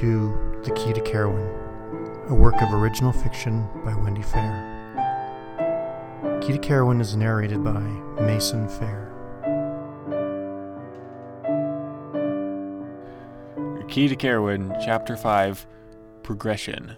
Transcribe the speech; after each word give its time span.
To 0.00 0.60
The 0.64 0.70
Key 0.70 0.94
to 0.94 1.02
Carowin, 1.02 1.46
a 2.30 2.34
work 2.34 2.62
of 2.62 2.72
original 2.72 3.12
fiction 3.12 3.68
by 3.84 3.94
Wendy 3.94 4.22
Fair. 4.22 4.70
Key 6.40 6.54
to 6.54 6.58
Carowin 6.58 6.98
is 7.00 7.14
narrated 7.14 7.62
by 7.62 7.78
Mason 8.22 8.68
Fair. 8.68 9.12
Key 13.86 14.08
to 14.08 14.16
Carowin, 14.16 14.74
Chapter 14.82 15.14
5 15.14 15.66
Progression. 16.22 16.96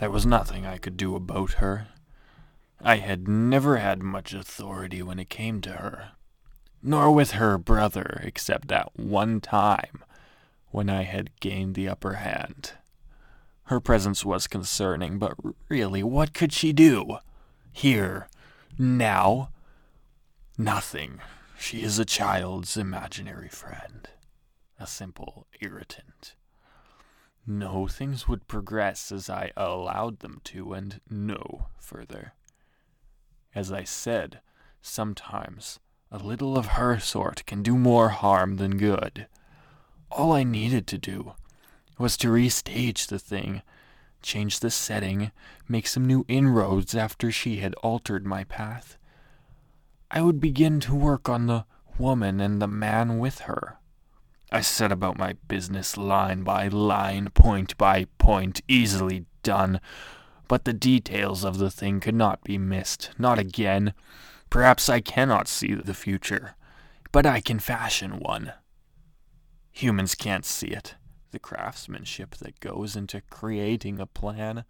There 0.00 0.10
was 0.10 0.26
nothing 0.26 0.66
I 0.66 0.78
could 0.78 0.96
do 0.96 1.14
about 1.14 1.52
her. 1.54 1.86
I 2.80 2.96
had 2.96 3.28
never 3.28 3.76
had 3.76 4.02
much 4.02 4.34
authority 4.34 5.00
when 5.00 5.20
it 5.20 5.30
came 5.30 5.60
to 5.60 5.70
her, 5.70 6.10
nor 6.82 7.12
with 7.12 7.30
her 7.32 7.56
brother, 7.56 8.20
except 8.24 8.66
that 8.68 8.98
one 8.98 9.40
time 9.40 10.02
when 10.76 10.90
I 10.90 11.04
had 11.04 11.40
gained 11.40 11.74
the 11.74 11.88
upper 11.88 12.16
hand. 12.16 12.72
Her 13.62 13.80
presence 13.80 14.26
was 14.26 14.46
concerning, 14.46 15.18
but 15.18 15.32
really, 15.70 16.02
what 16.02 16.34
could 16.34 16.52
she 16.52 16.74
do? 16.74 17.16
Here, 17.72 18.28
now? 18.78 19.52
Nothing. 20.58 21.20
She 21.58 21.80
is 21.80 21.98
a 21.98 22.04
child's 22.04 22.76
imaginary 22.76 23.48
friend, 23.48 24.06
a 24.78 24.86
simple 24.86 25.46
irritant. 25.62 26.34
No, 27.46 27.88
things 27.88 28.28
would 28.28 28.46
progress 28.46 29.10
as 29.10 29.30
I 29.30 29.52
allowed 29.56 30.18
them 30.18 30.42
to, 30.44 30.74
and 30.74 31.00
no 31.08 31.68
further. 31.78 32.34
As 33.54 33.72
I 33.72 33.84
said, 33.84 34.42
sometimes 34.82 35.80
a 36.12 36.18
little 36.18 36.58
of 36.58 36.66
her 36.76 36.98
sort 36.98 37.46
can 37.46 37.62
do 37.62 37.78
more 37.78 38.10
harm 38.10 38.56
than 38.56 38.76
good. 38.76 39.26
All 40.10 40.32
I 40.32 40.44
needed 40.44 40.86
to 40.88 40.98
do 40.98 41.34
was 41.98 42.16
to 42.18 42.28
restage 42.28 43.06
the 43.06 43.18
thing, 43.18 43.62
change 44.22 44.60
the 44.60 44.70
setting, 44.70 45.32
make 45.68 45.86
some 45.86 46.04
new 46.04 46.24
inroads 46.28 46.94
after 46.94 47.30
she 47.30 47.56
had 47.56 47.74
altered 47.76 48.26
my 48.26 48.44
path. 48.44 48.98
I 50.10 50.22
would 50.22 50.40
begin 50.40 50.80
to 50.80 50.94
work 50.94 51.28
on 51.28 51.46
the 51.46 51.64
woman 51.98 52.40
and 52.40 52.60
the 52.60 52.68
man 52.68 53.18
with 53.18 53.40
her. 53.40 53.78
I 54.52 54.60
set 54.60 54.92
about 54.92 55.18
my 55.18 55.34
business 55.48 55.96
line 55.96 56.42
by 56.42 56.68
line, 56.68 57.30
point 57.34 57.76
by 57.76 58.06
point, 58.18 58.62
easily 58.68 59.26
done. 59.42 59.80
But 60.48 60.64
the 60.64 60.72
details 60.72 61.44
of 61.44 61.58
the 61.58 61.70
thing 61.70 61.98
could 61.98 62.14
not 62.14 62.44
be 62.44 62.56
missed, 62.56 63.10
not 63.18 63.38
again. 63.38 63.92
Perhaps 64.48 64.88
I 64.88 65.00
cannot 65.00 65.48
see 65.48 65.74
the 65.74 65.94
future, 65.94 66.54
but 67.10 67.26
I 67.26 67.40
can 67.40 67.58
fashion 67.58 68.20
one. 68.20 68.52
Humans 69.76 70.14
can't 70.14 70.46
see 70.46 70.68
it. 70.68 70.94
The 71.32 71.38
craftsmanship 71.38 72.36
that 72.36 72.60
goes 72.60 72.96
into 72.96 73.20
creating 73.20 74.00
a 74.00 74.06
plan. 74.06 74.64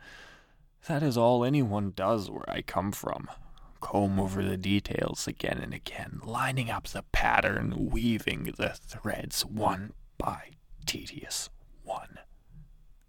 That 0.88 1.00
is 1.04 1.16
all 1.16 1.44
anyone 1.44 1.92
does 1.94 2.28
where 2.28 2.50
I 2.50 2.62
come 2.62 2.90
from. 2.90 3.28
Comb 3.80 4.18
over 4.18 4.42
the 4.42 4.56
details 4.56 5.28
again 5.28 5.60
and 5.62 5.72
again, 5.72 6.20
lining 6.24 6.70
up 6.70 6.88
the 6.88 7.04
pattern, 7.12 7.90
weaving 7.92 8.54
the 8.58 8.70
threads 8.70 9.46
one 9.46 9.92
by 10.18 10.50
tedious 10.86 11.50
one. 11.84 12.18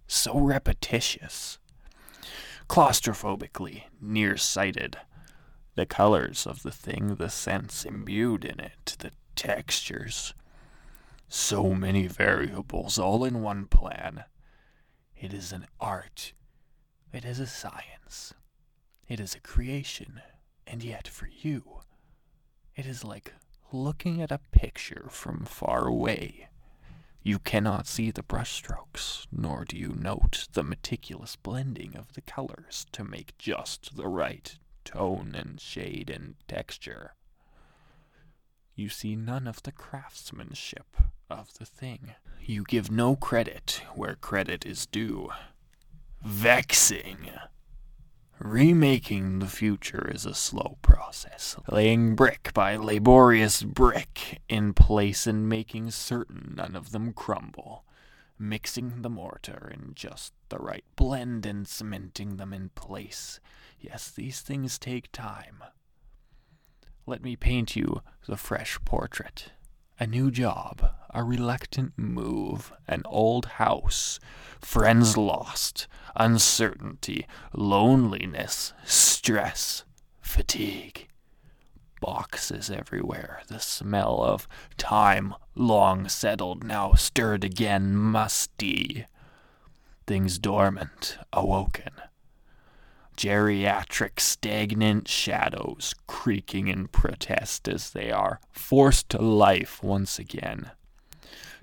So 0.06 0.38
repetitious. 0.38 1.58
Claustrophobically 2.70 3.86
nearsighted. 4.00 4.98
The 5.74 5.88
colors 5.88 6.46
of 6.46 6.62
the 6.62 6.72
thing, 6.72 7.16
the 7.16 7.30
sense 7.30 7.86
imbued 7.86 8.46
in 8.46 8.60
it, 8.60 8.98
the 9.00 9.14
textures. 9.36 10.36
So 11.30 11.74
many 11.74 12.08
variables 12.08 12.98
all 12.98 13.26
in 13.26 13.42
one 13.42 13.66
plan. 13.66 14.24
It 15.16 15.34
is 15.34 15.52
an 15.52 15.68
art. 15.80 16.34
It 17.12 17.26
is 17.26 17.40
a 17.40 17.48
science. 17.48 18.34
It 19.10 19.20
is 19.20 19.36
a 19.36 19.40
creation. 19.40 20.22
And 20.66 20.84
yet, 20.84 21.08
for 21.08 21.28
you, 21.28 21.82
it 22.76 22.86
is 22.86 23.04
like 23.04 23.34
looking 23.74 24.22
at 24.22 24.32
a 24.32 24.40
picture 24.52 25.08
from 25.10 25.44
far 25.46 25.88
away. 25.88 26.48
You 27.24 27.40
cannot 27.40 27.88
see 27.88 28.10
the 28.10 28.24
brushstrokes, 28.24 29.28
nor 29.32 29.66
do 29.66 29.76
you 29.76 29.90
note 29.90 30.48
the 30.54 30.64
meticulous 30.64 31.36
blending 31.36 31.98
of 31.98 32.14
the 32.14 32.22
colors 32.22 32.86
to 32.94 33.04
make 33.04 33.38
just 33.38 33.98
the 33.98 34.08
right 34.08 34.58
tone 34.86 35.36
and 35.36 35.60
shade 35.60 36.10
and 36.10 36.36
texture. 36.48 37.16
You 38.76 38.88
see 38.88 39.18
none 39.18 39.48
of 39.48 39.64
the 39.64 39.74
craftsmanship 39.74 40.96
of 41.30 41.54
the 41.58 41.66
thing. 41.66 42.16
You 42.42 42.64
give 42.64 42.92
no 42.92 43.16
credit 43.16 43.82
where 43.96 44.16
credit 44.16 44.66
is 44.66 44.86
due. 44.86 45.30
Vexing. 46.24 47.30
Remaking 48.40 49.40
the 49.40 49.48
future 49.48 50.10
is 50.14 50.26
a 50.26 50.36
slow 50.36 50.78
process, 50.82 51.56
laying 51.72 52.16
brick 52.16 52.52
by 52.54 52.76
laborious 52.76 53.64
brick 53.64 54.42
in 54.48 54.74
place 54.74 55.26
and 55.26 55.50
making 55.50 55.90
certain 55.92 56.54
none 56.56 56.76
of 56.76 56.92
them 56.92 57.14
crumble, 57.14 57.84
mixing 58.38 59.02
the 59.02 59.10
mortar 59.10 59.72
in 59.74 59.94
just 59.96 60.34
the 60.50 60.60
right 60.60 60.86
blend 60.96 61.48
and 61.48 61.68
cementing 61.68 62.38
them 62.38 62.54
in 62.54 62.70
place. 62.70 63.40
Yes, 63.80 64.12
these 64.12 64.42
things 64.42 64.78
take 64.78 65.12
time. 65.12 65.64
Let 67.08 67.24
me 67.24 67.36
paint 67.36 67.76
you 67.76 68.02
the 68.28 68.38
fresh 68.38 68.78
portrait. 68.86 69.52
A 70.00 70.06
new 70.06 70.30
job, 70.30 70.92
a 71.10 71.24
reluctant 71.24 71.94
move, 71.98 72.72
an 72.88 73.02
old 73.06 73.46
house, 73.58 74.20
friends 74.60 75.18
lost, 75.18 75.88
uncertainty, 76.16 77.26
loneliness, 77.52 78.74
stress, 78.86 79.84
fatigue. 80.22 81.08
Boxes 82.00 82.70
everywhere, 82.70 83.42
the 83.48 83.60
smell 83.60 84.22
of 84.24 84.48
time 84.78 85.34
long 85.56 86.08
settled, 86.08 86.64
now 86.64 86.94
stirred 86.94 87.44
again, 87.44 87.96
musty. 87.96 89.08
Things 90.06 90.38
dormant, 90.38 91.18
awoken 91.34 91.94
geriatric 93.18 94.20
stagnant 94.20 95.08
shadows 95.08 95.96
creaking 96.06 96.68
in 96.68 96.88
protest 96.88 97.68
as 97.68 97.90
they 97.90 98.12
are 98.12 98.40
forced 98.52 99.10
to 99.10 99.22
life 99.22 99.84
once 99.84 100.20
again. 100.20 100.72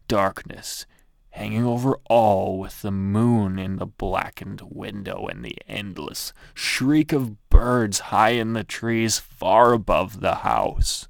Darkness 0.09 0.85
hanging 1.31 1.65
over 1.65 1.99
all 2.07 2.59
with 2.59 2.83
the 2.83 2.93
moon 2.93 3.59
in 3.59 3.77
the 3.77 3.87
blackened 3.87 4.63
window 4.69 5.27
and 5.27 5.45
the 5.45 5.57
endless 5.67 6.33
shriek 6.55 7.13
of 7.13 7.49
birds 7.49 7.99
high 8.01 8.31
in 8.31 8.53
the 8.53 8.63
trees 8.63 9.19
far 9.19 9.73
above 9.73 10.21
the 10.21 10.37
house. 10.37 11.09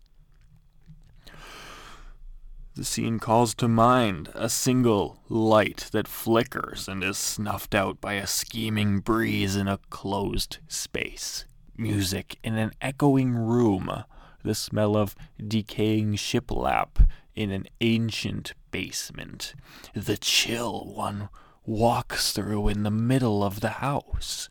The 2.77 2.85
scene 2.85 3.21
calls 3.21 3.55
to 3.57 3.69
mind 3.69 4.31
a 4.35 4.49
single 4.49 5.21
light 5.29 5.91
that 5.93 6.09
flickers 6.09 6.89
and 6.89 7.05
is 7.05 7.17
snuffed 7.17 7.73
out 7.73 8.01
by 8.01 8.15
a 8.15 8.27
scheming 8.27 8.99
breeze 8.99 9.55
in 9.55 9.69
a 9.69 9.79
closed 9.91 10.59
space. 10.67 11.45
Music 11.77 12.37
in 12.43 12.57
an 12.57 12.73
echoing 12.81 13.33
room, 13.37 14.03
the 14.43 14.57
smell 14.57 14.97
of 14.97 15.15
decaying 15.39 16.15
shiplap 16.15 17.09
in 17.37 17.53
an 17.53 17.67
ancient 17.81 18.55
basement, 18.73 19.55
the 19.95 20.17
chill 20.17 20.85
one 20.85 21.29
walks 21.65 22.33
through 22.33 22.67
in 22.67 22.83
the 22.83 22.91
middle 22.91 23.45
of 23.45 23.61
the 23.61 23.69
house. 23.69 24.49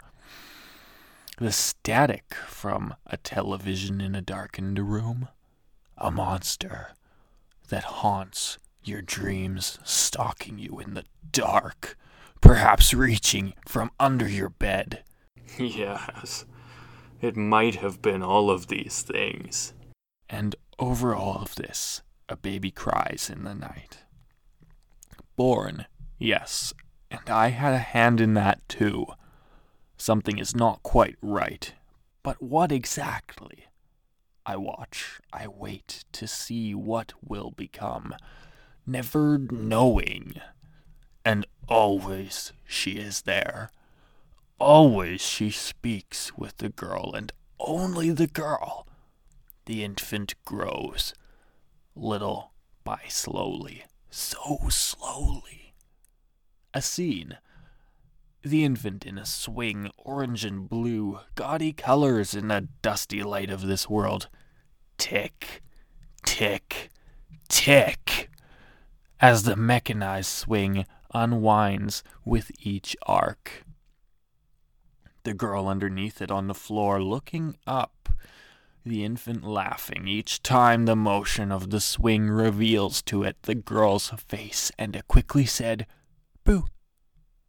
The 1.40 1.52
static 1.52 2.34
from 2.48 2.96
a 3.06 3.18
television 3.18 4.00
in 4.00 4.16
a 4.16 4.22
darkened 4.22 4.80
room, 4.80 5.28
a 5.98 6.10
monster 6.10 6.92
that 7.70 7.84
haunts 7.84 8.58
your 8.84 9.02
dreams, 9.02 9.80
stalking 9.84 10.58
you 10.58 10.80
in 10.80 10.94
the 10.94 11.06
dark, 11.32 11.98
perhaps 12.42 12.94
reaching 12.94 13.54
from 13.68 13.92
under 14.00 14.28
your 14.28 14.50
bed. 14.50 15.04
Yes, 15.60 16.46
it 17.22 17.38
might 17.38 17.76
have 17.76 18.02
been 18.02 18.24
all 18.24 18.50
of 18.50 18.68
these 18.68 19.04
things. 19.04 19.74
And 20.28 20.56
over 20.80 21.14
all 21.14 21.36
of 21.36 21.56
this, 21.56 22.02
a 22.28 22.36
baby 22.36 22.72
cries 22.72 23.30
in 23.32 23.44
the 23.44 23.54
night. 23.54 24.00
Born, 25.36 25.86
yes, 26.18 26.74
and 27.12 27.30
I 27.30 27.50
had 27.50 27.74
a 27.74 27.78
hand 27.78 28.20
in 28.20 28.34
that 28.34 28.68
too. 28.68 29.06
Something 29.98 30.40
is 30.40 30.56
not 30.56 30.82
quite 30.82 31.16
right. 31.22 31.74
But 32.24 32.42
what 32.42 32.72
exactly? 32.72 33.68
I 34.46 34.58
watch, 34.58 35.22
I 35.32 35.48
wait 35.48 36.04
to 36.12 36.28
see 36.28 36.76
what 36.76 37.14
will 37.26 37.52
become, 37.52 38.14
never 38.86 39.38
knowing. 39.38 40.34
And 41.24 41.46
always 41.68 42.52
she 42.66 42.92
is 42.92 43.22
there. 43.22 43.72
Always 44.60 45.22
she 45.22 45.50
speaks 45.50 46.38
with 46.38 46.58
the 46.58 46.70
girl, 46.70 47.14
and 47.16 47.32
only 47.60 48.12
the 48.12 48.28
girl. 48.28 48.86
The 49.66 49.84
infant 49.84 50.36
grows, 50.44 51.14
little 51.96 52.52
by 52.84 53.02
slowly, 53.08 53.86
so 54.10 54.60
slowly. 54.70 55.74
A 56.74 56.82
scene. 56.82 57.38
The 58.44 58.66
infant 58.66 59.06
in 59.06 59.18
a 59.18 59.26
swing, 59.26 59.90
orange 59.98 60.44
and 60.44 60.68
blue, 60.68 61.22
gaudy 61.36 61.72
colors 61.72 62.36
in 62.36 62.50
the 62.50 62.68
dusty 62.82 63.24
light 63.24 63.50
of 63.50 63.62
this 63.62 63.90
world. 63.90 64.28
Tick, 64.98 65.64
tick, 66.26 66.90
tick, 67.48 68.30
as 69.22 69.44
the 69.44 69.56
mechanized 69.56 70.30
swing 70.30 70.86
unwinds 71.14 72.04
with 72.26 72.52
each 72.60 72.98
arc. 73.06 73.64
The 75.24 75.34
girl 75.34 75.70
underneath 75.70 76.22
it 76.22 76.30
on 76.30 76.48
the 76.48 76.54
floor 76.54 77.02
looking 77.02 77.56
up, 77.66 78.10
the 78.86 79.06
infant 79.06 79.46
laughing 79.46 80.06
each 80.06 80.44
time 80.44 80.84
the 80.84 80.98
motion 80.98 81.50
of 81.50 81.70
the 81.70 81.80
swing 81.80 82.30
reveals 82.30 83.02
to 83.04 83.24
it 83.24 83.38
the 83.44 83.56
girl's 83.56 84.10
face, 84.10 84.70
and 84.78 84.98
it 84.98 85.08
quickly 85.08 85.46
said, 85.46 85.88
Boo. 86.44 86.66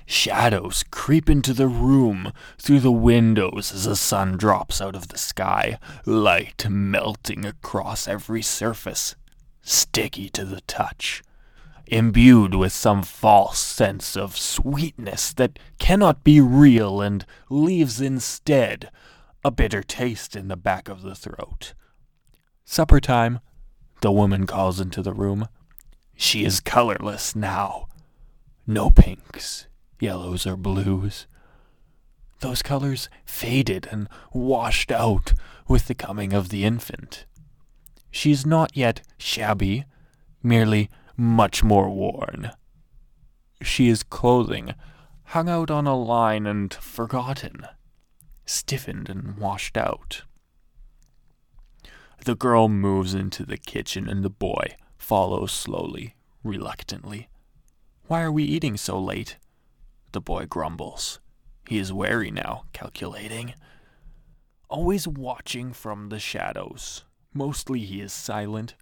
Shadows 0.07 0.85
creep 0.91 1.31
into 1.31 1.55
the 1.55 1.67
room 1.67 2.33
through 2.59 2.81
the 2.81 2.93
windows 2.93 3.73
as 3.73 3.85
the 3.85 3.97
sun 3.97 4.37
drops 4.37 4.81
out 4.81 4.95
of 4.95 5.09
the 5.09 5.19
sky, 5.19 5.79
light 6.05 6.69
melting 6.69 7.47
across 7.47 8.07
every 8.07 8.43
surface, 8.43 9.17
sticky 9.63 10.29
to 10.31 10.45
the 10.45 10.61
touch, 10.63 11.23
imbued 11.87 12.55
with 12.55 12.73
some 12.73 13.03
false 13.03 13.59
sense 13.59 14.17
of 14.17 14.37
sweetness 14.37 15.33
that 15.33 15.59
cannot 15.79 16.23
be 16.23 16.41
real 16.41 17.01
and 17.01 17.25
leaves 17.49 18.01
instead 18.01 18.91
a 19.43 19.51
bitter 19.51 19.83
taste 19.83 20.37
in 20.37 20.49
the 20.49 20.57
back 20.57 20.89
of 20.89 21.03
the 21.03 21.15
throat. 21.15 21.73
Supper 22.65 23.01
time, 23.01 23.41
the 24.01 24.13
woman 24.13 24.47
calls 24.47 24.81
into 24.81 25.03
the 25.03 25.15
room. 25.15 25.49
She 26.15 26.45
is 26.45 26.61
colorless 26.61 27.35
now. 27.35 27.89
No 28.67 28.91
pinks, 28.91 29.67
yellows, 30.01 30.47
or 30.47 30.57
blues. 30.57 31.27
Those 32.41 32.63
colors 32.63 33.09
faded 33.25 33.89
and 33.91 34.09
washed 34.33 34.91
out 34.91 35.35
with 35.69 35.87
the 35.87 35.95
coming 35.95 36.33
of 36.33 36.49
the 36.49 36.65
infant. 36.65 37.27
She 38.11 38.31
is 38.31 38.45
not 38.45 38.77
yet 38.77 39.03
shabby, 39.19 39.85
merely 40.43 40.91
much 41.17 41.65
more 41.65 41.89
worn. 41.89 42.51
She 43.63 43.89
is 43.89 44.03
clothing 44.03 44.75
hung 45.29 45.49
out 45.49 45.71
on 45.71 45.87
a 45.87 45.97
line 45.97 46.47
and 46.47 46.73
forgotten, 46.73 47.67
stiffened 48.45 49.09
and 49.09 49.37
washed 49.37 49.77
out. 49.77 50.23
The 52.25 52.35
girl 52.35 52.69
moves 52.69 53.15
into 53.15 53.45
the 53.45 53.57
kitchen 53.57 54.09
and 54.09 54.23
the 54.23 54.31
boy 54.31 54.77
follows 54.97 55.53
slowly, 55.53 56.15
reluctantly. 56.43 57.29
Why 58.07 58.23
are 58.23 58.33
we 58.33 58.45
eating 58.45 58.77
so 58.77 58.99
late? 58.99 59.39
The 60.15 60.21
boy 60.21 60.47
grumbles. 60.47 61.19
He 61.69 61.77
is 61.77 61.93
wary 61.93 62.31
now, 62.31 62.67
calculating. 62.73 63.55
Always 64.69 65.09
watching 65.09 65.73
from 65.73 66.09
the 66.09 66.21
shadows. 66.21 67.03
Mostly 67.33 67.81
he 67.81 68.01
is 68.01 68.13
silent. 68.13 68.77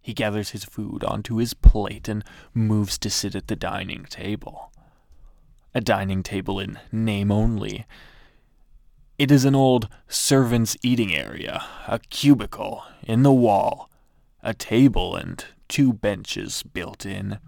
He 0.00 0.14
gathers 0.14 0.50
his 0.50 0.64
food 0.64 1.02
onto 1.02 1.38
his 1.38 1.54
plate 1.54 2.06
and 2.06 2.22
moves 2.54 2.98
to 2.98 3.10
sit 3.10 3.34
at 3.34 3.48
the 3.48 3.56
dining 3.56 4.04
table. 4.04 4.70
A 5.74 5.80
dining 5.80 6.22
table 6.22 6.60
in 6.60 6.78
name 6.92 7.32
only. 7.32 7.84
It 9.18 9.32
is 9.32 9.44
an 9.44 9.56
old 9.56 9.88
servant's 10.06 10.76
eating 10.84 11.12
area, 11.12 11.64
a 11.88 11.98
cubicle 11.98 12.84
in 13.02 13.24
the 13.24 13.32
wall, 13.32 13.90
a 14.40 14.54
table 14.54 15.16
and 15.16 15.44
two 15.66 15.92
benches 15.92 16.62
built 16.62 17.04
in. 17.04 17.40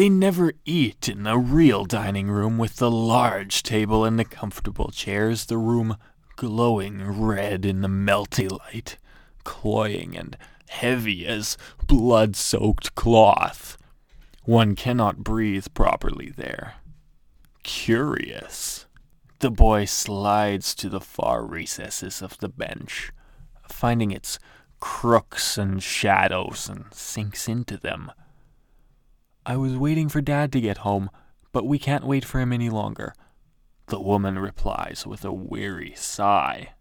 They 0.00 0.08
never 0.08 0.54
eat 0.64 1.10
in 1.10 1.24
the 1.24 1.36
real 1.36 1.84
dining 1.84 2.30
room 2.30 2.56
with 2.56 2.76
the 2.76 2.90
large 2.90 3.62
table 3.62 4.06
and 4.06 4.18
the 4.18 4.24
comfortable 4.24 4.90
chairs, 4.90 5.44
the 5.44 5.58
room 5.58 5.98
glowing 6.36 7.20
red 7.20 7.66
in 7.66 7.82
the 7.82 7.88
melty 7.88 8.50
light, 8.50 8.96
cloying 9.44 10.16
and 10.16 10.38
heavy 10.70 11.26
as 11.26 11.58
blood 11.86 12.34
soaked 12.34 12.94
cloth. 12.94 13.76
One 14.44 14.74
cannot 14.74 15.18
breathe 15.18 15.66
properly 15.74 16.32
there. 16.34 16.76
Curious. 17.62 18.86
The 19.40 19.50
boy 19.50 19.84
slides 19.84 20.74
to 20.76 20.88
the 20.88 21.02
far 21.02 21.44
recesses 21.44 22.22
of 22.22 22.38
the 22.38 22.48
bench, 22.48 23.12
finding 23.68 24.12
its 24.12 24.38
crooks 24.80 25.58
and 25.58 25.82
shadows, 25.82 26.70
and 26.70 26.86
sinks 26.90 27.48
into 27.48 27.76
them. 27.76 28.10
I 29.50 29.56
was 29.56 29.76
waiting 29.76 30.08
for 30.08 30.20
Dad 30.20 30.52
to 30.52 30.60
get 30.60 30.86
home, 30.86 31.10
but 31.50 31.66
we 31.66 31.76
can't 31.76 32.06
wait 32.06 32.24
for 32.24 32.38
him 32.38 32.52
any 32.52 32.70
longer. 32.70 33.12
The 33.86 33.98
woman 33.98 34.38
replies 34.38 35.08
with 35.08 35.24
a 35.24 35.32
weary 35.32 35.92
sigh. 35.96 36.74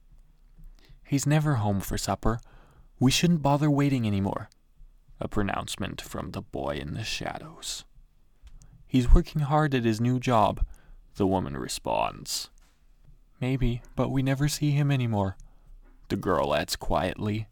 He's 1.04 1.26
never 1.26 1.56
home 1.56 1.80
for 1.80 1.98
supper. 1.98 2.40
We 3.00 3.10
shouldn't 3.10 3.42
bother 3.42 3.72
waiting 3.72 4.06
any 4.06 4.22
more. 4.22 4.52
A 5.20 5.28
pronouncement 5.28 6.00
from 6.00 6.30
the 6.30 6.44
boy 6.44 6.76
in 6.76 6.94
the 6.94 7.04
shadows. 7.04 7.86
He's 8.86 9.12
working 9.12 9.42
hard 9.42 9.74
at 9.74 9.84
his 9.84 10.00
new 10.00 10.20
job, 10.20 10.64
the 11.16 11.26
woman 11.26 11.58
responds. 11.58 12.52
Maybe, 13.42 13.82
but 13.96 14.12
we 14.12 14.22
never 14.22 14.48
see 14.48 14.70
him 14.70 14.92
anymore. 14.92 15.38
The 16.10 16.18
girl 16.18 16.54
adds 16.54 16.76
quietly, 16.76 17.48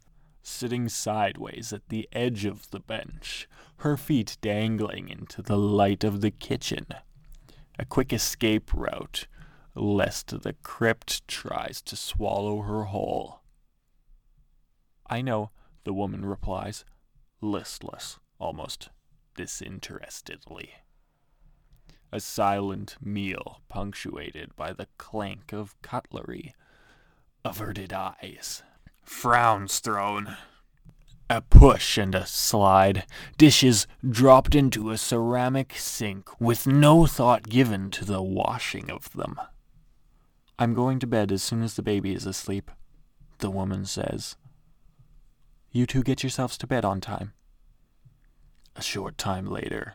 sitting 0.48 0.88
sideways 0.88 1.72
at 1.72 1.88
the 1.88 2.08
edge 2.12 2.44
of 2.44 2.70
the 2.70 2.80
bench, 2.80 3.48
her 3.78 3.96
feet 3.96 4.36
dangling 4.40 5.08
into 5.08 5.42
the 5.42 5.56
light 5.58 6.02
of 6.02 6.20
the 6.20 6.30
kitchen. 6.30 6.86
A 7.78 7.84
quick 7.84 8.12
escape 8.12 8.72
route, 8.74 9.26
lest 9.74 10.42
the 10.42 10.54
crypt 10.64 11.26
tries 11.28 11.80
to 11.82 11.94
swallow 11.94 12.62
her 12.62 12.84
whole. 12.84 13.40
I 15.06 15.22
know, 15.22 15.50
the 15.84 15.92
woman 15.92 16.26
replies, 16.26 16.84
listless, 17.40 18.18
almost 18.38 18.90
disinterestedly. 19.36 20.72
A 22.10 22.20
silent 22.20 22.96
meal 23.00 23.60
punctuated 23.68 24.56
by 24.56 24.72
the 24.72 24.88
clank 24.96 25.52
of 25.52 25.80
cutlery, 25.82 26.54
averted 27.44 27.92
eyes, 27.92 28.62
frowns 29.08 29.80
thrown, 29.80 30.36
a 31.30 31.40
push 31.40 31.98
and 31.98 32.14
a 32.14 32.26
slide, 32.26 33.04
dishes 33.36 33.86
dropped 34.08 34.54
into 34.54 34.90
a 34.90 34.98
ceramic 34.98 35.74
sink 35.76 36.28
with 36.40 36.66
no 36.66 37.06
thought 37.06 37.48
given 37.48 37.90
to 37.90 38.04
the 38.04 38.22
washing 38.22 38.90
of 38.90 39.12
them. 39.12 39.40
I'm 40.58 40.74
going 40.74 40.98
to 41.00 41.06
bed 41.06 41.30
as 41.32 41.42
soon 41.42 41.62
as 41.62 41.74
the 41.74 41.82
baby 41.82 42.14
is 42.14 42.26
asleep, 42.26 42.70
the 43.38 43.50
woman 43.50 43.84
says. 43.84 44.36
You 45.70 45.86
two 45.86 46.02
get 46.02 46.22
yourselves 46.22 46.56
to 46.58 46.66
bed 46.66 46.84
on 46.84 47.00
time. 47.00 47.32
A 48.74 48.82
short 48.82 49.18
time 49.18 49.46
later, 49.46 49.94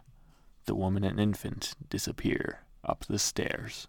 the 0.65 0.75
woman 0.75 1.03
and 1.03 1.19
infant 1.19 1.75
disappear 1.89 2.59
up 2.83 3.05
the 3.05 3.19
stairs. 3.19 3.87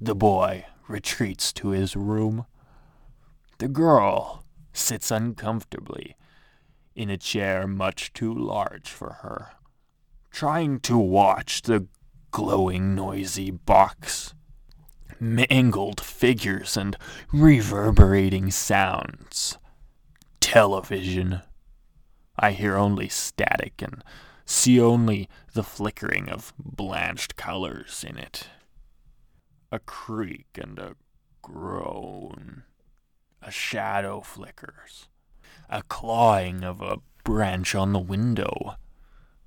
The 0.00 0.14
boy 0.14 0.66
retreats 0.88 1.52
to 1.54 1.68
his 1.70 1.96
room. 1.96 2.46
The 3.58 3.68
girl 3.68 4.44
sits 4.74 5.10
uncomfortably 5.10 6.14
in 6.94 7.08
a 7.08 7.16
chair 7.16 7.66
much 7.66 8.12
too 8.12 8.34
large 8.34 8.88
for 8.90 9.14
her, 9.22 9.52
trying 10.30 10.80
to 10.80 10.98
watch 10.98 11.62
the 11.62 11.86
glowing, 12.30 12.94
noisy 12.94 13.50
box, 13.50 14.34
mangled 15.18 16.02
figures, 16.02 16.76
and 16.76 16.98
reverberating 17.32 18.50
sounds. 18.50 19.56
Television. 20.40 21.40
I 22.38 22.52
hear 22.52 22.76
only 22.76 23.08
static 23.08 23.80
and 23.80 24.04
see 24.44 24.78
only 24.78 25.30
the 25.54 25.62
flickering 25.62 26.28
of 26.28 26.52
blanched 26.58 27.36
colors 27.36 28.04
in 28.06 28.18
it. 28.18 28.48
A 29.72 29.78
creak 29.78 30.58
and 30.60 30.78
a 30.78 30.96
groan. 31.40 32.64
A 33.42 33.50
shadow 33.50 34.20
flickers 34.20 35.08
a 35.68 35.82
clawing 35.82 36.64
of 36.64 36.80
a 36.80 36.98
branch 37.24 37.74
on 37.74 37.92
the 37.92 37.98
window. 37.98 38.76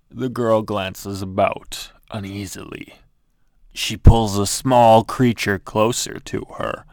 The 0.10 0.30
girl 0.30 0.62
glances 0.62 1.22
about 1.22 1.92
uneasily. 2.12 2.96
She 3.74 3.96
pulls 3.96 4.38
a 4.38 4.48
small 4.48 5.04
creature 5.04 5.60
closer 5.60 6.20
to 6.20 6.46
her. 6.58 6.86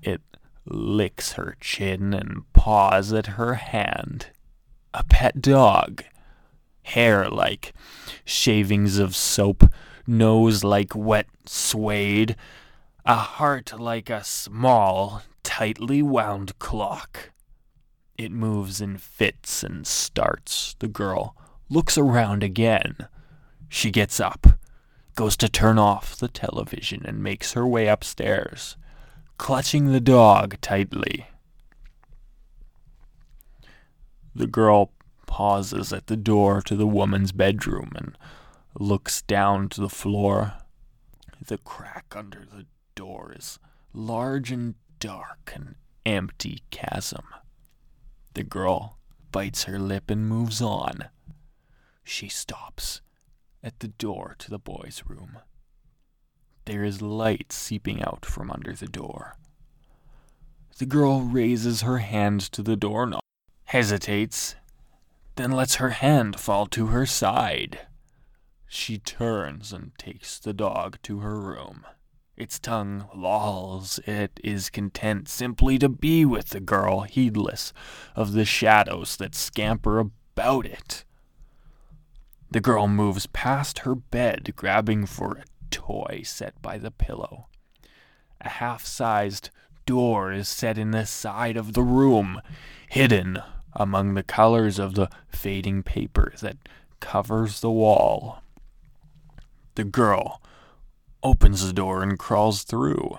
It 0.00 0.22
licks 0.64 1.32
her 1.32 1.56
chin 1.60 2.14
and 2.14 2.50
paws 2.52 3.12
at 3.12 3.26
her 3.26 3.54
hand. 3.54 4.28
A 4.94 5.04
pet 5.04 5.42
dog. 5.42 6.04
Hair 6.82 7.30
like 7.30 7.72
shavings 8.24 8.98
of 8.98 9.16
soap, 9.16 9.72
nose 10.06 10.62
like 10.62 10.94
wet 10.94 11.26
suede, 11.46 12.36
a 13.06 13.16
heart 13.16 13.78
like 13.78 14.10
a 14.10 14.22
small, 14.22 15.22
tightly 15.44 16.02
wound 16.02 16.58
clock. 16.58 17.30
It 18.18 18.32
moves 18.32 18.80
in 18.80 18.98
fits 18.98 19.62
and 19.62 19.86
starts. 19.86 20.74
The 20.80 20.88
girl 20.88 21.36
looks 21.68 21.96
around 21.96 22.42
again. 22.42 22.96
She 23.68 23.90
gets 23.90 24.18
up, 24.18 24.46
goes 25.14 25.36
to 25.36 25.48
turn 25.48 25.78
off 25.78 26.16
the 26.16 26.28
television 26.28 27.04
and 27.04 27.22
makes 27.22 27.52
her 27.52 27.66
way 27.66 27.86
upstairs, 27.88 28.76
clutching 29.38 29.92
the 29.92 30.00
dog 30.00 30.60
tightly. 30.60 31.26
The 34.34 34.46
girl 34.46 34.92
pauses 35.26 35.92
at 35.92 36.06
the 36.06 36.16
door 36.16 36.60
to 36.62 36.76
the 36.76 36.86
woman's 36.86 37.32
bedroom 37.32 37.92
and 37.96 38.16
looks 38.78 39.22
down 39.22 39.68
to 39.70 39.80
the 39.80 39.88
floor. 39.88 40.54
The 41.44 41.58
crack 41.58 42.14
under 42.16 42.40
the 42.40 42.66
door 42.94 43.34
is 43.36 43.58
large 43.92 44.50
and 44.50 44.74
dark, 44.98 45.52
and 45.54 45.74
empty 46.06 46.62
chasm. 46.70 47.24
The 48.34 48.44
girl 48.44 48.98
bites 49.32 49.64
her 49.64 49.78
lip 49.78 50.10
and 50.10 50.28
moves 50.28 50.60
on. 50.60 51.08
She 52.02 52.28
stops 52.28 53.00
at 53.62 53.80
the 53.80 53.88
door 53.88 54.36
to 54.38 54.50
the 54.50 54.58
boy's 54.58 55.02
room. 55.06 55.38
There 56.66 56.84
is 56.84 57.02
light 57.02 57.52
seeping 57.52 58.02
out 58.02 58.24
from 58.24 58.50
under 58.50 58.72
the 58.72 58.86
door. 58.86 59.36
The 60.78 60.86
girl 60.86 61.22
raises 61.22 61.82
her 61.82 61.98
hand 61.98 62.40
to 62.52 62.62
the 62.62 62.76
doorknob, 62.76 63.22
hesitates, 63.64 64.56
then 65.36 65.52
lets 65.52 65.76
her 65.76 65.90
hand 65.90 66.38
fall 66.38 66.66
to 66.66 66.86
her 66.86 67.06
side. 67.06 67.86
She 68.66 68.98
turns 68.98 69.72
and 69.72 69.92
takes 69.98 70.38
the 70.38 70.52
dog 70.52 70.98
to 71.02 71.20
her 71.20 71.40
room. 71.40 71.84
Its 72.36 72.58
tongue 72.58 73.08
lolls. 73.14 74.00
It 74.06 74.40
is 74.42 74.70
content 74.70 75.28
simply 75.28 75.78
to 75.78 75.88
be 75.88 76.24
with 76.24 76.48
the 76.48 76.60
girl, 76.60 77.02
heedless 77.02 77.72
of 78.16 78.32
the 78.32 78.44
shadows 78.44 79.16
that 79.16 79.34
scamper 79.34 79.98
about 79.98 80.66
it. 80.66 81.04
The 82.50 82.60
girl 82.60 82.88
moves 82.88 83.26
past 83.26 83.80
her 83.80 83.94
bed, 83.94 84.52
grabbing 84.56 85.06
for 85.06 85.38
a 85.38 85.44
toy 85.70 86.22
set 86.24 86.60
by 86.60 86.78
the 86.78 86.90
pillow. 86.90 87.46
A 88.40 88.48
half 88.48 88.84
sized 88.84 89.50
door 89.86 90.32
is 90.32 90.48
set 90.48 90.78
in 90.78 90.90
the 90.90 91.06
side 91.06 91.56
of 91.56 91.72
the 91.72 91.82
room, 91.82 92.40
hidden 92.88 93.38
among 93.72 94.14
the 94.14 94.22
colors 94.22 94.78
of 94.78 94.94
the 94.94 95.08
fading 95.28 95.82
paper 95.82 96.32
that 96.40 96.56
covers 97.00 97.60
the 97.60 97.70
wall. 97.70 98.42
The 99.74 99.84
girl 99.84 100.40
opens 101.24 101.66
the 101.66 101.72
door 101.72 102.02
and 102.02 102.18
crawls 102.18 102.62
through. 102.62 103.18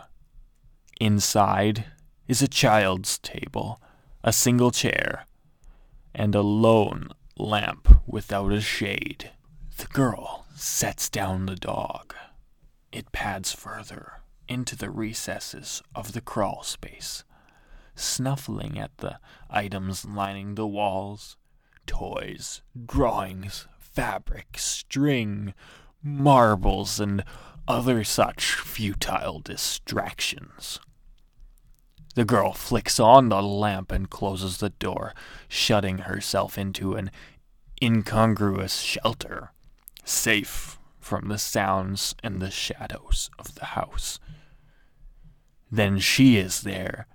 Inside 1.02 1.86
is 2.28 2.42
a 2.42 2.48
child's 2.48 3.18
table, 3.18 3.82
a 4.24 4.32
single 4.32 4.72
chair, 4.72 5.26
and 6.14 6.34
a 6.36 6.42
lone 6.42 7.10
lamp 7.38 8.02
without 8.08 8.54
a 8.54 8.62
shade. 8.62 9.32
The 9.78 9.88
girl 9.88 10.46
sets 10.56 11.10
down 11.10 11.48
the 11.48 11.56
dog. 11.56 12.14
It 12.92 13.12
pads 13.12 13.52
further 13.52 14.22
into 14.48 14.76
the 14.78 14.90
recesses 14.90 15.82
of 15.94 16.14
the 16.14 16.22
crawl 16.22 16.64
space, 16.64 17.24
snuffling 17.96 18.80
at 18.80 18.98
the 19.00 19.20
items 19.50 20.06
lining 20.06 20.56
the 20.56 20.68
walls 20.68 21.38
toys, 21.86 22.62
drawings, 22.86 23.68
fabric, 23.78 24.58
string, 24.58 25.54
marbles, 26.02 27.00
and 27.00 27.24
other 27.68 28.04
such 28.04 28.54
futile 28.54 29.40
distractions. 29.40 30.80
The 32.16 32.26
girl 32.26 32.54
flicks 32.54 33.00
on 33.00 33.30
the 33.30 33.42
lamp 33.42 33.92
and 33.92 34.10
closes 34.10 34.58
the 34.58 34.70
door, 34.70 35.14
shutting 35.48 36.00
herself 36.00 36.58
into 36.58 36.94
an 36.94 37.12
incongruous 37.82 38.80
shelter, 38.80 39.52
safe 40.04 40.80
from 41.00 41.28
the 41.28 41.38
sounds 41.38 42.16
and 42.24 42.42
the 42.42 42.52
shadows 42.52 43.30
of 43.38 43.56
the 43.56 43.66
house. 43.66 44.20
Then 45.70 46.00
she 46.00 46.38
is 46.38 46.62
there, 46.62 47.08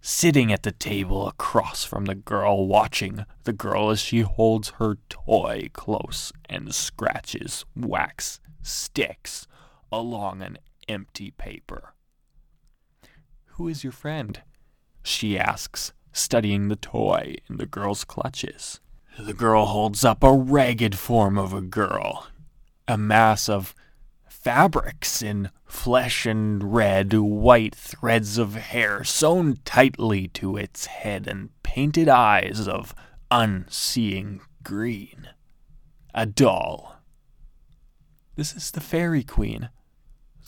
sitting 0.00 0.52
at 0.52 0.62
the 0.62 0.72
table 0.72 1.28
across 1.28 1.84
from 1.84 2.06
the 2.06 2.14
girl, 2.14 2.66
watching 2.66 3.24
the 3.44 3.52
girl 3.52 3.90
as 3.90 4.00
she 4.00 4.20
holds 4.20 4.70
her 4.78 4.96
toy 5.08 5.70
close 5.72 6.32
and 6.48 6.74
scratches 6.74 7.64
wax 7.76 8.40
sticks 8.62 9.46
along 9.92 10.42
an 10.42 10.58
empty 10.88 11.30
paper. 11.30 11.94
Who 13.52 13.68
is 13.68 13.82
your 13.82 13.92
friend? 13.92 14.40
she 15.02 15.38
asks, 15.38 15.92
studying 16.12 16.68
the 16.68 16.76
toy 16.76 17.36
in 17.48 17.56
the 17.56 17.66
girl's 17.66 18.04
clutches. 18.04 18.80
The 19.18 19.34
girl 19.34 19.66
holds 19.66 20.04
up 20.04 20.22
a 20.22 20.32
ragged 20.32 20.96
form 20.96 21.38
of 21.38 21.52
a 21.52 21.60
girl, 21.60 22.28
a 22.86 22.96
mass 22.96 23.48
of 23.48 23.74
fabrics 24.28 25.22
in 25.22 25.50
flesh 25.64 26.24
and 26.24 26.72
red, 26.72 27.12
white 27.12 27.74
threads 27.74 28.38
of 28.38 28.54
hair 28.54 29.02
sewn 29.02 29.58
tightly 29.64 30.28
to 30.28 30.56
its 30.56 30.86
head 30.86 31.26
and 31.26 31.50
painted 31.62 32.08
eyes 32.08 32.68
of 32.68 32.94
unseeing 33.30 34.40
green. 34.62 35.28
A 36.14 36.26
doll. 36.26 36.96
This 38.36 38.54
is 38.54 38.70
the 38.70 38.80
Fairy 38.80 39.24
Queen, 39.24 39.70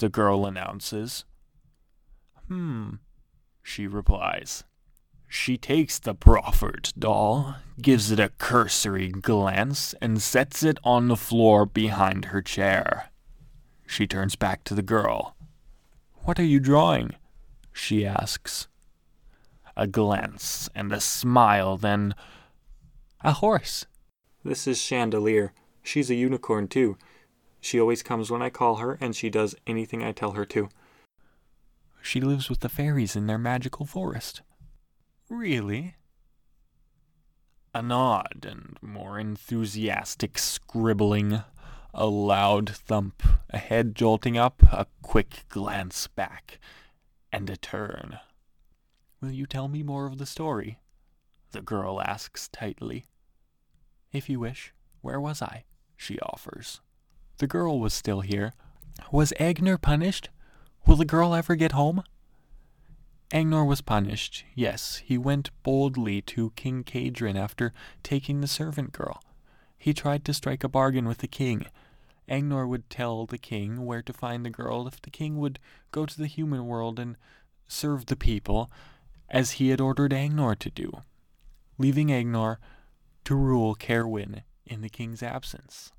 the 0.00 0.09
girl 0.09 0.45
announces. 0.45 1.25
Hmm, 2.49 2.95
she 3.62 3.87
replies. 3.87 4.64
She 5.28 5.57
takes 5.57 6.00
the 6.00 6.14
proffered 6.14 6.92
doll, 6.99 7.54
gives 7.80 8.11
it 8.11 8.19
a 8.19 8.30
cursory 8.30 9.09
glance, 9.09 9.95
and 10.00 10.21
sets 10.21 10.64
it 10.64 10.78
on 10.83 11.07
the 11.07 11.16
floor 11.16 11.64
behind 11.64 12.26
her 12.26 12.42
chair. 12.42 13.11
She 13.87 14.09
turns 14.09 14.35
back 14.35 14.64
to 14.64 14.75
the 14.75 14.83
girl. 14.83 15.37
What 16.25 16.40
are 16.40 16.45
you 16.45 16.59
drawing? 16.59 17.14
she 17.73 18.04
asks. 18.04 18.66
A 19.76 19.87
glance 19.87 20.69
and 20.75 20.92
a 20.92 21.00
smile, 21.00 21.76
then 21.76 22.14
a 23.23 23.35
horse. 23.35 23.87
This 24.45 24.66
is 24.66 24.83
Chandelier. 24.83 25.52
She's 25.83 26.11
a 26.11 26.14
unicorn, 26.14 26.66
too. 26.66 26.99
She 27.61 27.81
always 27.81 28.02
comes 28.02 28.31
when 28.31 28.43
I 28.43 28.50
call 28.50 28.76
her, 28.76 28.97
and 29.00 29.14
she 29.14 29.31
does 29.31 29.55
anything 29.67 30.02
I 30.02 30.12
tell 30.12 30.33
her 30.33 30.47
to. 30.47 30.69
She 32.02 32.21
lives 32.21 32.49
with 32.49 32.61
the 32.61 32.69
fairies 32.69 33.14
in 33.14 33.26
their 33.26 33.38
magical 33.38 33.85
forest. 33.85 34.43
Really? 35.29 35.97
A 37.75 37.83
nod 37.83 38.47
and 38.49 38.79
more 38.83 39.19
enthusiastic 39.19 40.38
scribbling, 40.38 41.43
a 41.93 42.07
loud 42.07 42.69
thump, 42.69 43.23
a 43.50 43.59
head 43.59 43.95
jolting 43.95 44.37
up, 44.38 44.62
a 44.73 44.87
quick 45.02 45.45
glance 45.49 46.07
back, 46.07 46.59
and 47.31 47.49
a 47.50 47.57
turn. 47.57 48.19
Will 49.21 49.31
you 49.31 49.47
tell 49.47 49.69
me 49.69 49.83
more 49.83 50.07
of 50.07 50.19
the 50.19 50.26
story? 50.26 50.79
The 51.52 51.61
girl 51.61 52.00
asks 52.00 52.49
tightly. 52.49 53.05
If 54.12 54.29
you 54.29 54.40
wish. 54.40 54.73
Where 55.02 55.21
was 55.21 55.40
I? 55.43 55.64
she 55.97 56.19
offers. 56.21 56.81
The 57.41 57.47
girl 57.47 57.81
was 57.81 57.95
still 57.95 58.21
here. 58.21 58.53
Was 59.11 59.33
Agnor 59.41 59.81
punished? 59.81 60.29
Will 60.87 60.97
the 60.97 61.07
girl 61.07 61.35
ever 61.35 61.57
get 61.57 61.73
home? 61.73 62.03
Agnor 63.33 63.67
was 63.67 63.81
punished, 63.81 64.45
yes. 64.55 64.97
He 64.97 65.17
went 65.17 65.49
boldly 65.63 66.21
to 66.21 66.51
King 66.51 66.85
Kadrin 66.85 67.39
after 67.39 67.73
taking 68.03 68.43
the 68.43 68.47
servant 68.47 68.93
girl. 68.93 69.23
He 69.79 69.95
tried 69.95 70.23
to 70.27 70.35
strike 70.35 70.63
a 70.65 70.69
bargain 70.69 71.09
with 71.09 71.19
the 71.19 71.27
king. 71.27 71.65
Agnor 72.29 72.69
would 72.69 72.91
tell 72.91 73.25
the 73.25 73.39
king 73.39 73.87
where 73.87 74.03
to 74.03 74.13
find 74.13 74.45
the 74.45 74.51
girl 74.51 74.87
if 74.87 75.01
the 75.01 75.09
king 75.09 75.39
would 75.39 75.59
go 75.93 76.05
to 76.05 76.19
the 76.19 76.27
human 76.27 76.67
world 76.67 76.99
and 76.99 77.17
serve 77.67 78.05
the 78.05 78.17
people, 78.17 78.71
as 79.31 79.53
he 79.53 79.71
had 79.71 79.81
ordered 79.81 80.13
Agnor 80.13 80.59
to 80.59 80.69
do, 80.69 81.01
leaving 81.79 82.09
Agnor 82.09 82.59
to 83.25 83.35
rule 83.35 83.75
Caerwyn 83.75 84.43
in 84.67 84.83
the 84.83 84.91
king's 84.91 85.23
absence. 85.23 85.91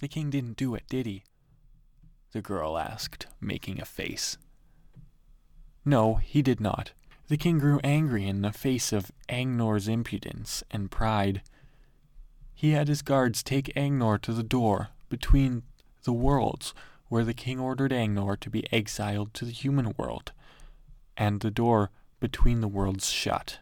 The 0.00 0.08
king 0.08 0.30
didn't 0.30 0.56
do 0.56 0.74
it, 0.74 0.84
did 0.88 1.06
he? 1.06 1.24
The 2.32 2.42
girl 2.42 2.78
asked, 2.78 3.26
making 3.40 3.80
a 3.80 3.84
face. 3.84 4.38
No, 5.84 6.16
he 6.16 6.42
did 6.42 6.60
not. 6.60 6.92
The 7.28 7.36
king 7.36 7.58
grew 7.58 7.80
angry 7.84 8.26
in 8.26 8.42
the 8.42 8.52
face 8.52 8.92
of 8.92 9.12
Angnor's 9.28 9.88
impudence 9.88 10.62
and 10.70 10.90
pride. 10.90 11.42
He 12.54 12.70
had 12.70 12.88
his 12.88 13.02
guards 13.02 13.42
take 13.42 13.72
Angnor 13.76 14.20
to 14.22 14.32
the 14.32 14.42
door 14.42 14.88
between 15.08 15.62
the 16.04 16.12
worlds, 16.12 16.74
where 17.08 17.24
the 17.24 17.34
king 17.34 17.60
ordered 17.60 17.92
Angnor 17.92 18.38
to 18.40 18.50
be 18.50 18.72
exiled 18.72 19.34
to 19.34 19.44
the 19.44 19.52
human 19.52 19.94
world, 19.98 20.32
and 21.16 21.40
the 21.40 21.50
door 21.50 21.90
between 22.20 22.60
the 22.60 22.68
worlds 22.68 23.10
shut. 23.10 23.58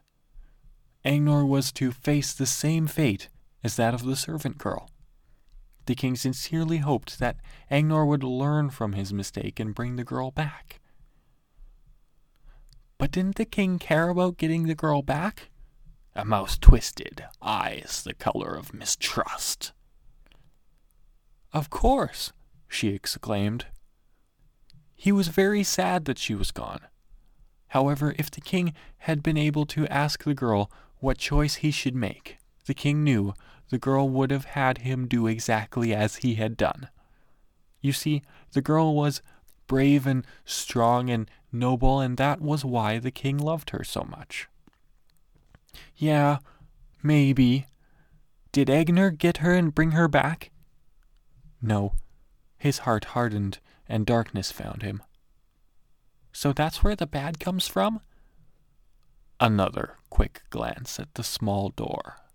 Angnor 1.04 1.46
was 1.46 1.72
to 1.72 1.90
face 1.90 2.32
the 2.32 2.46
same 2.46 2.86
fate 2.86 3.28
as 3.64 3.76
that 3.76 3.94
of 3.94 4.04
the 4.04 4.16
servant 4.16 4.58
girl. 4.58 4.88
The 5.88 5.94
king 5.94 6.16
sincerely 6.16 6.78
hoped 6.78 7.18
that 7.18 7.38
Agnor 7.70 8.06
would 8.06 8.22
learn 8.22 8.68
from 8.68 8.92
his 8.92 9.10
mistake 9.10 9.58
and 9.58 9.74
bring 9.74 9.96
the 9.96 10.04
girl 10.04 10.30
back. 10.30 10.82
But 12.98 13.10
didn't 13.10 13.36
the 13.36 13.46
king 13.46 13.78
care 13.78 14.10
about 14.10 14.36
getting 14.36 14.66
the 14.66 14.74
girl 14.74 15.00
back? 15.00 15.48
A 16.14 16.26
mouth 16.26 16.60
twisted, 16.60 17.24
eyes 17.40 18.02
the 18.04 18.12
color 18.12 18.54
of 18.54 18.74
mistrust. 18.74 19.72
Of 21.54 21.70
course, 21.70 22.34
she 22.68 22.88
exclaimed. 22.88 23.64
He 24.94 25.10
was 25.10 25.28
very 25.28 25.62
sad 25.62 26.04
that 26.04 26.18
she 26.18 26.34
was 26.34 26.50
gone. 26.50 26.82
However, 27.68 28.14
if 28.18 28.30
the 28.30 28.42
king 28.42 28.74
had 28.98 29.22
been 29.22 29.38
able 29.38 29.64
to 29.64 29.88
ask 29.88 30.22
the 30.22 30.34
girl 30.34 30.70
what 30.98 31.16
choice 31.16 31.54
he 31.54 31.70
should 31.70 31.94
make, 31.94 32.36
the 32.68 32.74
king 32.74 33.02
knew 33.02 33.32
the 33.70 33.78
girl 33.78 34.08
would 34.10 34.30
have 34.30 34.44
had 34.44 34.78
him 34.78 35.08
do 35.08 35.26
exactly 35.26 35.94
as 35.94 36.16
he 36.16 36.34
had 36.34 36.54
done. 36.54 36.90
You 37.80 37.94
see, 37.94 38.22
the 38.52 38.60
girl 38.60 38.94
was 38.94 39.22
brave 39.66 40.06
and 40.06 40.26
strong 40.44 41.08
and 41.08 41.30
noble, 41.50 41.98
and 41.98 42.18
that 42.18 42.42
was 42.42 42.66
why 42.66 42.98
the 42.98 43.10
king 43.10 43.38
loved 43.38 43.70
her 43.70 43.82
so 43.82 44.06
much. 44.08 44.48
Yeah, 45.96 46.38
maybe. 47.02 47.64
Did 48.52 48.68
Agnor 48.68 49.16
get 49.16 49.38
her 49.38 49.54
and 49.54 49.74
bring 49.74 49.92
her 49.92 50.06
back? 50.06 50.50
No. 51.62 51.94
His 52.58 52.78
heart 52.80 53.06
hardened, 53.06 53.60
and 53.88 54.04
darkness 54.04 54.52
found 54.52 54.82
him. 54.82 55.02
So 56.34 56.52
that's 56.52 56.84
where 56.84 56.96
the 56.96 57.06
bad 57.06 57.40
comes 57.40 57.66
from? 57.66 58.02
Another 59.40 59.96
quick 60.10 60.42
glance 60.50 61.00
at 61.00 61.14
the 61.14 61.24
small 61.24 61.70
door. 61.70 62.27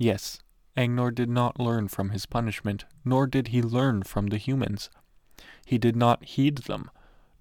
Yes, 0.00 0.40
Angnor 0.78 1.14
did 1.14 1.28
not 1.28 1.60
learn 1.60 1.86
from 1.88 2.08
his 2.08 2.24
punishment, 2.24 2.86
nor 3.04 3.26
did 3.26 3.48
he 3.48 3.60
learn 3.60 4.02
from 4.02 4.28
the 4.28 4.38
humans. 4.38 4.88
He 5.66 5.76
did 5.76 5.94
not 5.94 6.24
heed 6.24 6.56
them, 6.58 6.90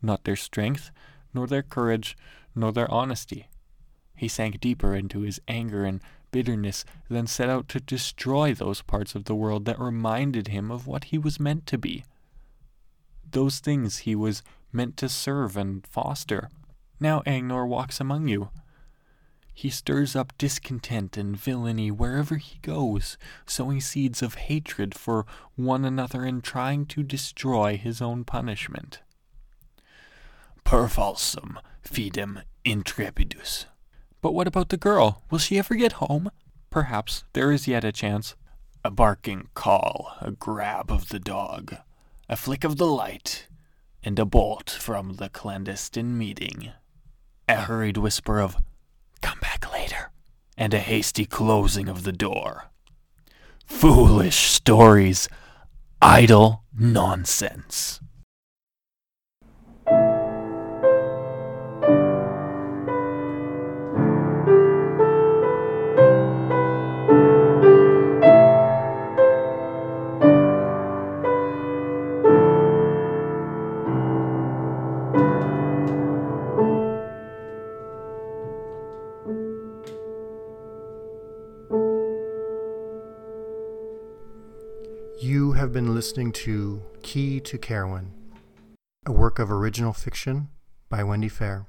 not 0.01 0.25
their 0.25 0.35
strength, 0.35 0.91
nor 1.33 1.47
their 1.47 1.63
courage, 1.63 2.17
nor 2.53 2.73
their 2.73 2.91
honesty. 2.91 3.47
He 4.13 4.27
sank 4.27 4.59
deeper 4.59 4.93
into 4.93 5.21
his 5.21 5.39
anger 5.47 5.85
and 5.85 6.01
bitterness, 6.31 6.83
then 7.07 7.27
set 7.27 7.47
out 7.47 7.69
to 7.69 7.79
destroy 7.79 8.53
those 8.53 8.81
parts 8.81 9.15
of 9.15 9.23
the 9.23 9.35
world 9.35 9.63
that 9.63 9.79
reminded 9.79 10.49
him 10.49 10.69
of 10.69 10.85
what 10.85 11.05
he 11.05 11.17
was 11.17 11.39
meant 11.39 11.65
to 11.67 11.77
be. 11.77 12.03
Those 13.31 13.59
things 13.59 13.99
he 13.99 14.15
was 14.15 14.43
meant 14.73 14.97
to 14.97 15.07
serve 15.07 15.55
and 15.55 15.87
foster. 15.87 16.49
Now 16.99 17.21
Angnor 17.21 17.65
walks 17.69 18.01
among 18.01 18.27
you. 18.27 18.49
He 19.59 19.69
stirs 19.69 20.15
up 20.15 20.31
discontent 20.37 21.17
and 21.17 21.35
villainy 21.35 21.91
wherever 21.91 22.37
he 22.37 22.59
goes, 22.59 23.17
sowing 23.45 23.81
seeds 23.81 24.21
of 24.21 24.35
hatred 24.35 24.95
for 24.95 25.25
one 25.57 25.83
another 25.83 26.23
and 26.23 26.41
trying 26.41 26.85
to 26.85 27.03
destroy 27.03 27.75
his 27.75 28.01
own 28.01 28.23
punishment. 28.23 29.01
Per 30.63 30.87
falsum 30.87 31.57
fidem 31.83 32.43
intrepidus. 32.63 33.65
But 34.21 34.31
what 34.31 34.47
about 34.47 34.69
the 34.69 34.77
girl? 34.77 35.23
Will 35.29 35.39
she 35.39 35.59
ever 35.59 35.75
get 35.75 35.99
home? 35.99 36.31
Perhaps 36.69 37.25
there 37.33 37.51
is 37.51 37.67
yet 37.67 37.83
a 37.83 37.91
chance. 37.91 38.37
A 38.85 38.89
barking 38.89 39.49
call, 39.55 40.15
a 40.21 40.31
grab 40.31 40.89
of 40.89 41.09
the 41.09 41.19
dog, 41.19 41.75
a 42.29 42.37
flick 42.37 42.63
of 42.63 42.77
the 42.77 42.87
light, 42.87 43.49
and 44.05 44.17
a 44.19 44.23
bolt 44.23 44.69
from 44.69 45.17
the 45.17 45.27
clandestine 45.27 46.17
meeting. 46.17 46.71
A 47.49 47.55
hurried 47.57 47.97
whisper 47.97 48.39
of, 48.39 48.55
Come 49.21 49.39
back 49.39 49.71
later, 49.71 50.11
and 50.57 50.73
a 50.73 50.79
hasty 50.79 51.25
closing 51.25 51.87
of 51.87 52.03
the 52.03 52.11
door. 52.11 52.65
Foolish 53.65 54.37
stories, 54.37 55.29
idle 56.01 56.63
nonsense. 56.77 57.99
Listening 85.99 86.31
to 86.31 86.81
Key 87.03 87.41
to 87.41 87.57
Carowin, 87.57 88.11
a 89.05 89.11
work 89.11 89.37
of 89.37 89.51
original 89.51 89.91
fiction 89.91 90.47
by 90.87 91.03
Wendy 91.03 91.27
Fair. 91.27 91.67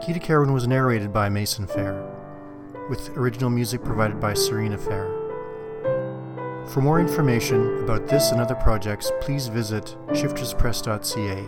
Key 0.00 0.14
to 0.14 0.18
Carowin 0.18 0.54
was 0.54 0.66
narrated 0.66 1.12
by 1.12 1.28
Mason 1.28 1.66
Fair, 1.66 2.02
with 2.88 3.10
original 3.10 3.50
music 3.50 3.84
provided 3.84 4.18
by 4.20 4.32
Serena 4.32 4.78
Fair. 4.78 5.04
For 6.68 6.80
more 6.80 6.98
information 6.98 7.80
about 7.80 8.08
this 8.08 8.30
and 8.30 8.40
other 8.40 8.54
projects, 8.54 9.12
please 9.20 9.48
visit 9.48 9.94
shifterspress.ca. 10.08 11.44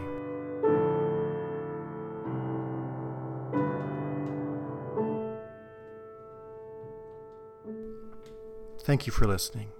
Thank 8.84 9.06
you 9.06 9.12
for 9.14 9.26
listening. 9.26 9.70